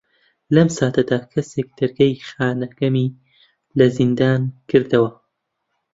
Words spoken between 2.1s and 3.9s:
خانەکەمی لە